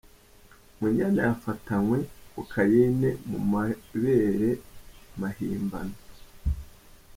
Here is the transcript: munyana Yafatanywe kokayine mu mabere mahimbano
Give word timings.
munyana 0.79 1.21
Yafatanywe 1.29 1.97
kokayine 2.31 3.09
mu 3.29 3.39
mabere 3.51 4.49
mahimbano 5.19 5.97